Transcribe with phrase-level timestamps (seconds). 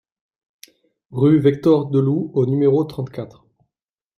[1.11, 3.45] Rue Victor Delloue au numéro trente-quatre